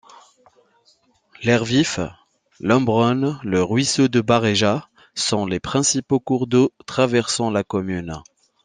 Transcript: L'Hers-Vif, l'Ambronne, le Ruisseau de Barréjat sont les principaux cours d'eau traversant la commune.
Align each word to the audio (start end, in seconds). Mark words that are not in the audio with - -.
L'Hers-Vif, 1.43 1.99
l'Ambronne, 2.59 3.39
le 3.43 3.61
Ruisseau 3.61 4.07
de 4.07 4.19
Barréjat 4.19 4.89
sont 5.13 5.45
les 5.45 5.59
principaux 5.59 6.19
cours 6.19 6.47
d'eau 6.47 6.71
traversant 6.87 7.51
la 7.51 7.63
commune. 7.63 8.19